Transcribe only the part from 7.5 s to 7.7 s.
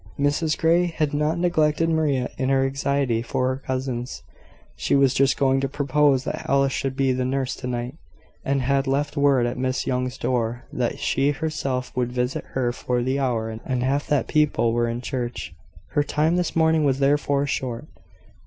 to